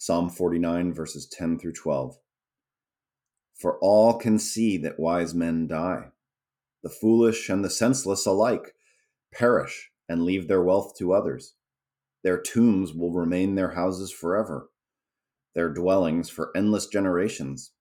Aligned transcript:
Psalm 0.00 0.30
49, 0.30 0.94
verses 0.94 1.26
10 1.26 1.58
through 1.58 1.72
12. 1.72 2.16
For 3.60 3.78
all 3.80 4.14
can 4.14 4.38
see 4.38 4.78
that 4.78 5.00
wise 5.00 5.34
men 5.34 5.66
die. 5.66 6.12
The 6.84 6.88
foolish 6.88 7.48
and 7.48 7.64
the 7.64 7.70
senseless 7.70 8.24
alike 8.24 8.76
perish 9.32 9.90
and 10.08 10.22
leave 10.22 10.46
their 10.46 10.62
wealth 10.62 10.96
to 10.98 11.12
others. 11.12 11.54
Their 12.22 12.40
tombs 12.40 12.94
will 12.94 13.12
remain 13.12 13.56
their 13.56 13.72
houses 13.72 14.12
forever, 14.12 14.70
their 15.56 15.68
dwellings 15.68 16.30
for 16.30 16.56
endless 16.56 16.86
generations, 16.86 17.72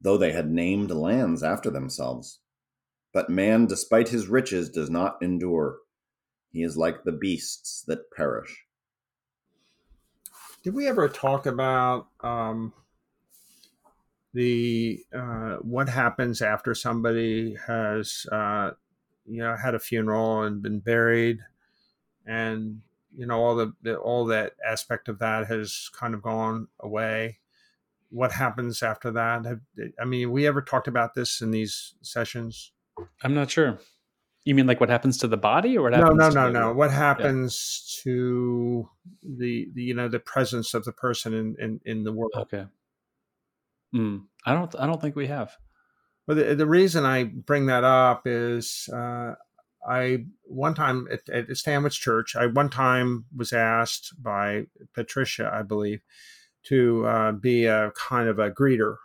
though 0.00 0.18
they 0.18 0.32
had 0.32 0.50
named 0.50 0.90
lands 0.90 1.44
after 1.44 1.70
themselves. 1.70 2.40
But 3.12 3.30
man, 3.30 3.66
despite 3.66 4.08
his 4.08 4.26
riches, 4.26 4.68
does 4.68 4.90
not 4.90 5.22
endure. 5.22 5.78
He 6.50 6.64
is 6.64 6.76
like 6.76 7.04
the 7.04 7.12
beasts 7.12 7.84
that 7.86 8.10
perish. 8.10 8.65
Did 10.66 10.74
we 10.74 10.88
ever 10.88 11.08
talk 11.08 11.46
about 11.46 12.08
um, 12.24 12.72
the 14.34 14.98
uh, 15.16 15.58
what 15.58 15.88
happens 15.88 16.42
after 16.42 16.74
somebody 16.74 17.56
has 17.68 18.26
uh, 18.32 18.72
you 19.26 19.44
know 19.44 19.54
had 19.54 19.76
a 19.76 19.78
funeral 19.78 20.42
and 20.42 20.60
been 20.60 20.80
buried, 20.80 21.38
and 22.26 22.80
you 23.16 23.26
know 23.26 23.40
all 23.40 23.54
the, 23.54 23.74
the 23.82 23.94
all 23.94 24.24
that 24.24 24.54
aspect 24.68 25.08
of 25.08 25.20
that 25.20 25.46
has 25.46 25.88
kind 25.94 26.14
of 26.14 26.22
gone 26.22 26.66
away? 26.80 27.38
What 28.10 28.32
happens 28.32 28.82
after 28.82 29.12
that? 29.12 29.44
Have, 29.44 29.60
I 30.00 30.04
mean, 30.04 30.32
we 30.32 30.48
ever 30.48 30.62
talked 30.62 30.88
about 30.88 31.14
this 31.14 31.40
in 31.40 31.52
these 31.52 31.94
sessions? 32.02 32.72
I'm 33.22 33.34
not 33.34 33.52
sure. 33.52 33.78
You 34.46 34.54
mean 34.54 34.66
like 34.68 34.78
what 34.80 34.88
happens 34.88 35.18
to 35.18 35.26
the 35.28 35.36
body, 35.36 35.76
or 35.76 35.82
what 35.82 35.92
happens? 35.92 36.18
no, 36.20 36.28
to 36.30 36.34
no, 36.34 36.44
the- 36.46 36.58
no. 36.58 36.72
What 36.72 36.92
happens 36.92 38.00
to 38.04 38.88
the, 39.22 39.68
the 39.74 39.82
you 39.82 39.92
know 39.92 40.06
the 40.08 40.20
presence 40.20 40.72
of 40.72 40.84
the 40.84 40.92
person 40.92 41.34
in 41.34 41.56
in, 41.58 41.80
in 41.84 42.04
the 42.04 42.12
world? 42.12 42.32
Okay. 42.36 42.64
Hmm. 43.92 44.18
I 44.46 44.54
don't. 44.54 44.74
I 44.78 44.86
don't 44.86 45.00
think 45.02 45.16
we 45.16 45.26
have. 45.26 45.56
Well, 46.28 46.36
the, 46.36 46.54
the 46.54 46.66
reason 46.66 47.04
I 47.04 47.24
bring 47.24 47.66
that 47.66 47.82
up 47.82 48.22
is 48.26 48.88
uh, 48.92 49.34
I 49.88 50.26
one 50.44 50.74
time 50.74 51.08
at, 51.10 51.28
at 51.28 51.56
Stanwich 51.56 52.00
Church, 52.00 52.36
I 52.36 52.46
one 52.46 52.70
time 52.70 53.24
was 53.36 53.52
asked 53.52 54.14
by 54.22 54.66
Patricia, 54.94 55.50
I 55.52 55.62
believe, 55.62 56.02
to 56.64 57.04
uh, 57.06 57.32
be 57.32 57.66
a 57.66 57.90
kind 57.96 58.28
of 58.28 58.38
a 58.38 58.50
greeter. 58.50 58.96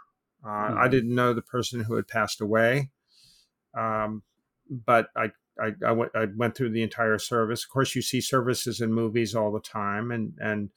Uh, 0.45 0.49
I 0.77 0.87
Mhm. 0.87 0.91
didn't 0.91 1.15
know 1.15 1.33
the 1.33 1.41
person 1.41 1.81
who 1.83 1.95
had 1.95 2.07
passed 2.07 2.41
away, 2.41 2.89
um, 3.75 4.23
but 4.71 5.09
I. 5.15 5.31
I, 5.61 5.73
I, 5.85 5.91
went, 5.91 6.11
I 6.15 6.27
went 6.35 6.55
through 6.55 6.71
the 6.71 6.81
entire 6.81 7.19
service. 7.19 7.65
Of 7.65 7.69
course, 7.69 7.93
you 7.93 8.01
see 8.01 8.21
services 8.21 8.79
in 8.79 8.93
movies 8.93 9.35
all 9.35 9.51
the 9.51 9.59
time, 9.59 10.09
and, 10.09 10.33
and 10.39 10.69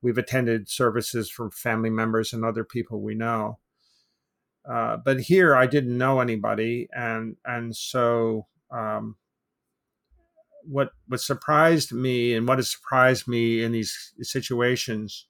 we've 0.00 0.18
attended 0.18 0.68
services 0.68 1.30
from 1.30 1.50
family 1.50 1.90
members 1.90 2.32
and 2.32 2.44
other 2.44 2.64
people 2.64 3.02
we 3.02 3.14
know. 3.14 3.58
Uh, 4.68 4.96
but 4.96 5.20
here 5.20 5.54
I 5.54 5.66
didn't 5.66 5.96
know 5.96 6.20
anybody, 6.20 6.88
and 6.92 7.36
and 7.44 7.76
so 7.76 8.46
um, 8.70 9.16
what 10.64 10.90
what 11.08 11.20
surprised 11.20 11.92
me 11.92 12.34
and 12.34 12.46
what 12.46 12.58
has 12.58 12.70
surprised 12.70 13.26
me 13.26 13.62
in 13.62 13.72
these 13.72 14.12
situations 14.20 15.26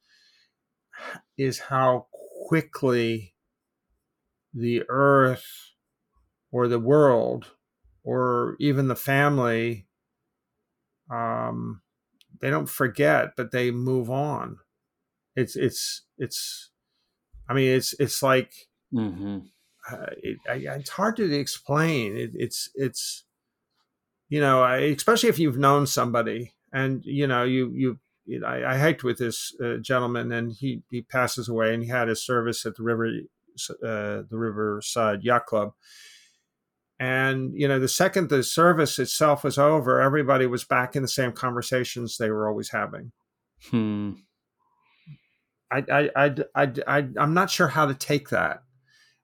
is 1.38 1.58
how 1.58 2.06
quickly 2.48 3.34
the 4.52 4.82
earth 4.88 5.46
or 6.50 6.68
the 6.68 6.78
world 6.78 7.46
or 8.04 8.56
even 8.60 8.88
the 8.88 8.96
family 8.96 9.86
um, 11.10 11.82
they 12.40 12.50
don't 12.50 12.68
forget 12.68 13.32
but 13.36 13.50
they 13.52 13.70
move 13.70 14.10
on 14.10 14.58
it's 15.36 15.56
it's 15.56 16.02
it's 16.18 16.70
i 17.48 17.54
mean 17.54 17.68
it's 17.76 17.94
it's 18.00 18.22
like 18.22 18.52
hmm 18.92 19.38
uh, 19.90 20.06
it, 20.22 20.38
I, 20.48 20.54
it's 20.76 20.90
hard 20.90 21.16
to 21.16 21.32
explain. 21.32 22.16
It, 22.16 22.30
it's 22.34 22.70
it's 22.74 23.24
you 24.28 24.40
know, 24.40 24.62
I, 24.62 24.76
especially 24.78 25.28
if 25.28 25.38
you've 25.38 25.58
known 25.58 25.86
somebody, 25.86 26.52
and 26.72 27.02
you 27.04 27.26
know, 27.26 27.44
you 27.44 27.70
you. 27.74 27.98
you 28.24 28.40
know, 28.40 28.46
I, 28.46 28.74
I 28.74 28.78
hiked 28.78 29.04
with 29.04 29.18
this 29.18 29.54
uh, 29.62 29.76
gentleman, 29.78 30.32
and 30.32 30.52
he 30.52 30.82
he 30.90 31.02
passes 31.02 31.48
away, 31.48 31.74
and 31.74 31.82
he 31.82 31.88
had 31.88 32.08
his 32.08 32.24
service 32.24 32.64
at 32.64 32.76
the 32.76 32.82
river, 32.82 33.08
uh, 33.84 34.22
the 34.28 34.38
Riverside 34.38 35.22
Yacht 35.22 35.46
Club. 35.46 35.72
And 37.02 37.52
you 37.56 37.66
know, 37.66 37.80
the 37.80 37.88
second 37.88 38.28
the 38.28 38.44
service 38.44 38.96
itself 39.00 39.42
was 39.42 39.58
over, 39.58 40.00
everybody 40.00 40.46
was 40.46 40.62
back 40.62 40.94
in 40.94 41.02
the 41.02 41.08
same 41.08 41.32
conversations 41.32 42.16
they 42.16 42.30
were 42.30 42.48
always 42.48 42.70
having. 42.70 43.10
Hmm. 43.70 44.12
I, 45.68 45.82
I, 45.90 46.10
I, 46.14 46.34
I, 46.54 46.72
I, 46.86 47.08
I'm 47.18 47.34
not 47.34 47.50
sure 47.50 47.66
how 47.66 47.86
to 47.86 47.94
take 47.94 48.28
that, 48.28 48.62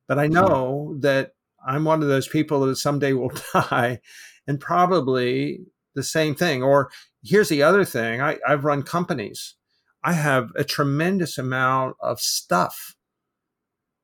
but 0.09 0.19
I 0.19 0.27
know 0.27 0.97
that 1.03 1.35
I'm 1.65 1.85
one 1.85 2.03
of 2.03 2.09
those 2.09 2.27
people 2.27 2.67
that 2.67 2.75
someday 2.75 3.13
will 3.13 3.31
die, 3.53 4.01
and 4.49 4.59
probably 4.59 5.61
the 5.95 6.03
same 6.03 6.35
thing. 6.35 6.65
Or 6.65 6.91
here's 7.23 7.49
the 7.49 7.63
other 7.63 7.85
thing: 7.85 8.21
I, 8.21 8.39
I've 8.45 8.65
run 8.65 8.83
companies. 8.83 9.55
I 10.03 10.15
have 10.15 10.51
a 10.57 10.65
tremendous 10.65 11.39
amount 11.39 11.95
of 12.01 12.19
stuff 12.19 12.97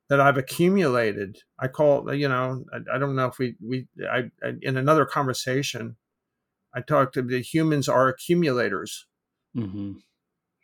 that 0.09 0.21
I've 0.21 0.37
accumulated. 0.39 1.39
I 1.59 1.69
call, 1.69 2.13
you 2.15 2.29
know, 2.29 2.65
I, 2.73 2.97
I 2.97 2.99
don't 2.99 3.17
know 3.17 3.27
if 3.27 3.39
we 3.39 3.57
we 3.63 3.89
I, 4.11 4.31
I 4.43 4.55
in 4.63 4.77
another 4.77 5.07
conversation, 5.07 5.97
I 6.75 6.83
talked 6.83 7.15
to 7.15 7.23
the 7.23 7.41
humans 7.43 7.89
are 7.89 8.09
accumulators 8.09 9.07
hmm 9.55 9.93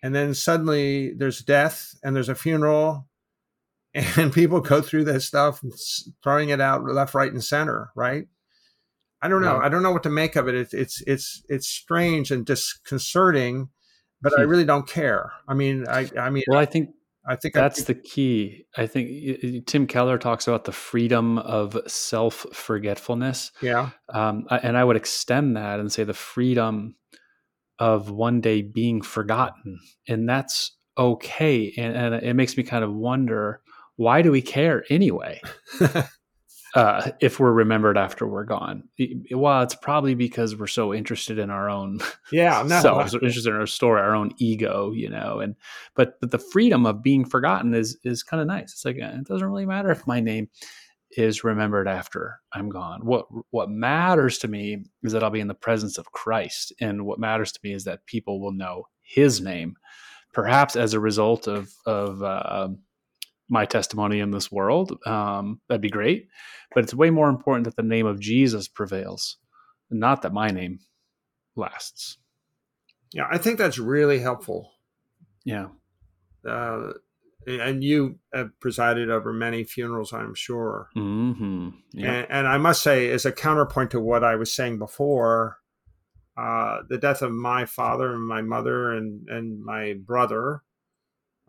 and 0.02 0.14
then 0.14 0.34
suddenly 0.34 1.12
there's 1.14 1.40
death 1.42 1.94
and 2.02 2.14
there's 2.14 2.28
a 2.28 2.34
funeral 2.34 3.06
and 3.94 4.32
people 4.32 4.60
go 4.60 4.82
through 4.82 5.04
this 5.04 5.26
stuff 5.26 5.62
throwing 6.22 6.50
it 6.50 6.60
out 6.60 6.84
left 6.84 7.14
right 7.14 7.32
and 7.32 7.44
center 7.44 7.90
right 7.96 8.26
i 9.22 9.28
don't 9.28 9.42
know 9.42 9.56
Right. 9.56 9.62
i 9.62 9.68
don't 9.68 9.82
know 9.82 9.92
what 9.92 10.02
to 10.04 10.10
make 10.10 10.36
of 10.36 10.48
it 10.48 10.54
it's 10.56 10.74
it's 10.74 11.02
it's, 11.06 11.44
it's 11.48 11.68
strange 11.68 12.30
and 12.30 12.46
disconcerting 12.46 13.70
but 14.22 14.32
i 14.38 14.42
Hmm. 14.42 14.44
really 14.44 14.64
don't 14.66 14.88
care 14.88 15.32
i 15.48 15.54
mean 15.54 15.86
i 15.88 16.08
i 16.18 16.30
mean 16.30 16.44
Well, 16.46 16.58
I 16.58 16.66
think 16.66 16.90
i 17.26 17.36
think 17.36 17.56
I 17.56 17.60
that's 17.60 17.84
the 17.84 17.94
key. 17.94 18.64
I 18.76 18.86
think 18.86 19.66
Tim 19.66 19.86
Keller 19.86 20.18
talks 20.18 20.48
about 20.48 20.64
the 20.64 20.72
freedom 20.72 21.38
of 21.38 21.78
self 21.86 22.46
forgetfulness. 22.52 23.52
yeah 23.60 23.90
Um, 24.12 24.46
and 24.50 24.76
I 24.76 24.84
would 24.84 24.96
extend 24.96 25.56
that 25.56 25.80
and 25.80 25.92
say 25.92 26.04
the 26.04 26.14
freedom 26.14 26.96
of 27.78 28.10
one 28.10 28.40
day 28.40 28.62
being 28.62 29.00
forgotten. 29.00 29.80
And 30.06 30.28
that's 30.28 30.76
okay. 30.96 31.72
And, 31.76 31.96
and 31.96 32.14
it 32.14 32.34
makes 32.34 32.56
me 32.56 32.62
kind 32.62 32.84
of 32.84 32.92
wonder 32.92 33.62
why 33.96 34.22
do 34.22 34.30
we 34.30 34.42
care 34.42 34.84
anyway? 34.90 35.40
uh, 36.74 37.10
if 37.20 37.40
we're 37.40 37.52
remembered 37.52 37.98
after 37.98 38.26
we're 38.26 38.44
gone. 38.44 38.84
Well, 39.32 39.62
it's 39.62 39.74
probably 39.74 40.14
because 40.14 40.56
we're 40.56 40.66
so 40.66 40.94
interested 40.94 41.38
in 41.38 41.50
our 41.50 41.68
own 41.68 41.98
yeah 42.32 42.62
no 42.66 42.80
selves, 42.80 43.14
we're 43.14 43.24
interested 43.24 43.50
in 43.50 43.60
our 43.60 43.66
story, 43.66 44.00
our 44.00 44.14
own 44.14 44.32
ego, 44.38 44.92
you 44.92 45.08
know. 45.08 45.40
And 45.40 45.56
but 45.94 46.20
but 46.20 46.30
the 46.30 46.38
freedom 46.38 46.86
of 46.86 47.02
being 47.02 47.24
forgotten 47.24 47.74
is 47.74 47.98
is 48.04 48.22
kind 48.22 48.40
of 48.40 48.46
nice. 48.46 48.72
It's 48.72 48.84
like 48.84 48.96
eh, 49.00 49.18
it 49.18 49.26
doesn't 49.26 49.46
really 49.46 49.66
matter 49.66 49.90
if 49.90 50.06
my 50.06 50.20
name 50.20 50.48
is 51.12 51.42
remembered 51.42 51.88
after 51.88 52.40
I'm 52.52 52.68
gone. 52.68 53.00
What 53.04 53.26
what 53.50 53.70
matters 53.70 54.38
to 54.38 54.48
me 54.48 54.84
is 55.02 55.12
that 55.12 55.24
I'll 55.24 55.30
be 55.30 55.40
in 55.40 55.48
the 55.48 55.54
presence 55.54 55.98
of 55.98 56.12
Christ, 56.12 56.72
and 56.80 57.04
what 57.04 57.18
matters 57.18 57.52
to 57.52 57.60
me 57.64 57.72
is 57.72 57.84
that 57.84 58.06
people 58.06 58.40
will 58.40 58.52
know 58.52 58.84
His 59.02 59.40
name, 59.40 59.74
perhaps 60.32 60.76
as 60.76 60.94
a 60.94 61.00
result 61.00 61.48
of 61.48 61.72
of 61.84 62.22
uh, 62.22 62.68
my 63.50 63.64
testimony 63.66 64.20
in 64.20 64.30
this 64.30 64.50
world. 64.50 64.98
Um, 65.06 65.60
that'd 65.68 65.82
be 65.82 65.90
great, 65.90 66.28
but 66.74 66.84
it's 66.84 66.94
way 66.94 67.10
more 67.10 67.28
important 67.28 67.64
that 67.64 67.76
the 67.76 67.82
name 67.82 68.06
of 68.06 68.20
Jesus 68.20 68.68
prevails, 68.68 69.36
not 69.90 70.22
that 70.22 70.32
my 70.32 70.48
name 70.48 70.78
lasts. 71.56 72.16
yeah 73.12 73.26
i 73.30 73.36
think 73.36 73.58
that's 73.58 73.78
really 73.78 74.20
helpful 74.20 74.70
Yeah. 75.44 75.68
uh, 76.48 76.92
and 77.46 77.82
you 77.82 78.18
have 78.32 78.50
presided 78.60 79.10
over 79.10 79.32
many 79.32 79.64
funerals 79.64 80.12
i'm 80.12 80.34
sure 80.34 80.88
hmm 80.94 81.70
Yeah. 81.92 82.12
And, 82.12 82.26
and 82.30 82.46
I 82.48 82.58
must 82.58 82.82
say, 82.82 83.10
as 83.10 83.26
a 83.26 83.32
counterpoint 83.32 83.90
to 83.90 84.00
what 84.00 84.22
I 84.22 84.36
was 84.36 84.52
saying 84.54 84.78
before, 84.78 85.58
uh, 86.36 86.82
the 86.88 86.98
death 86.98 87.20
of 87.22 87.32
my 87.32 87.66
father 87.66 88.14
and 88.14 88.26
my 88.26 88.42
mother 88.42 88.92
and, 88.92 89.28
and 89.28 89.62
my 89.64 89.94
brother 90.06 90.62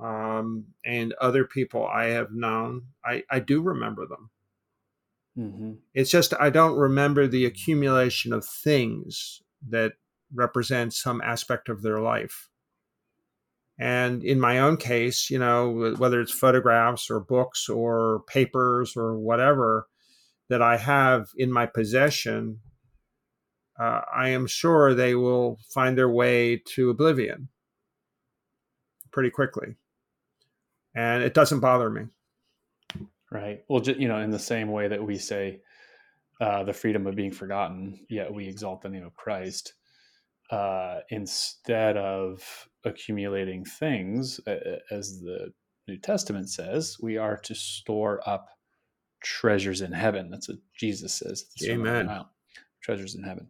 um, 0.02 0.66
and 0.84 1.14
other 1.22 1.46
people 1.46 1.86
I 1.86 2.06
have 2.06 2.32
known, 2.32 2.88
I, 3.06 3.24
I 3.30 3.40
do 3.40 3.62
remember 3.62 4.06
them. 4.08 4.30
hmm 5.36 5.72
It's 5.94 6.12
just 6.12 6.34
I 6.40 6.50
don't 6.50 6.78
remember 6.78 7.28
the 7.28 7.46
accumulation 7.46 8.34
of 8.34 8.46
things 8.46 9.42
that 9.70 9.94
represent 10.34 10.94
some 10.94 11.22
aspect 11.22 11.70
of 11.70 11.82
their 11.82 12.00
life. 12.00 12.50
And 13.80 14.24
in 14.24 14.40
my 14.40 14.60
own 14.60 14.78
case, 14.78 15.30
you 15.30 15.40
know, 15.40 15.94
whether 15.98 16.22
it's 16.22 16.32
photographs 16.32 17.10
or 17.10 17.20
books 17.20 17.68
or 17.70 18.24
papers 18.28 18.96
or 18.96 19.18
whatever 19.18 19.88
that 20.50 20.62
I 20.62 20.78
have 20.78 21.30
in 21.36 21.52
my 21.52 21.66
possession, 21.66 22.60
uh, 23.80 24.02
I 24.14 24.30
am 24.30 24.46
sure 24.48 24.94
they 24.94 25.16
will 25.16 25.58
find 25.74 25.98
their 25.98 26.10
way 26.10 26.62
to 26.76 26.90
oblivion 26.92 27.50
pretty 29.12 29.30
quickly. 29.30 29.76
And 30.96 31.24
it 31.24 31.34
doesn't 31.34 31.60
bother 31.60 31.90
me. 31.90 32.08
Right. 33.32 33.64
Well, 33.70 33.82
you 33.82 34.08
know, 34.08 34.18
in 34.18 34.32
the 34.32 34.40
same 34.40 34.72
way 34.72 34.90
that 34.90 35.04
we 35.04 35.18
say 35.18 35.62
uh, 36.42 36.64
the 36.64 36.74
freedom 36.74 37.08
of 37.08 37.16
being 37.16 37.32
forgotten, 37.32 38.06
yet 38.10 38.34
we 38.34 38.48
exalt 38.48 38.82
the 38.82 38.90
name 38.90 39.06
of 39.06 39.16
Christ. 39.16 39.74
Uh, 40.50 41.00
instead 41.10 41.96
of 41.96 42.68
accumulating 42.84 43.64
things, 43.64 44.42
uh, 44.46 44.58
as 44.90 45.22
the 45.22 45.54
New 45.88 45.98
Testament 45.98 46.50
says, 46.50 46.98
we 47.02 47.16
are 47.16 47.38
to 47.38 47.56
store 47.56 48.22
up 48.28 48.50
treasures 49.24 49.80
in 49.82 49.94
heaven. 49.94 50.30
That's 50.30 50.50
what 50.50 50.58
Jesus 50.78 51.14
says. 51.14 51.46
Amen. 51.64 52.26
Treasures 52.82 53.16
in 53.16 53.24
heaven. 53.24 53.50